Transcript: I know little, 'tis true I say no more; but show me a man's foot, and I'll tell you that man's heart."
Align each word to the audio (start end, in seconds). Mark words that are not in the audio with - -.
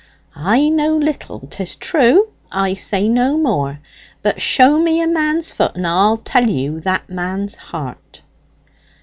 I 0.35 0.69
know 0.69 0.97
little, 0.97 1.47
'tis 1.47 1.75
true 1.75 2.29
I 2.51 2.73
say 2.73 3.07
no 3.07 3.37
more; 3.37 3.79
but 4.23 4.41
show 4.41 4.79
me 4.79 4.99
a 4.99 5.07
man's 5.07 5.51
foot, 5.51 5.75
and 5.75 5.85
I'll 5.85 6.17
tell 6.17 6.49
you 6.49 6.79
that 6.79 7.07
man's 7.07 7.53
heart." 7.53 8.23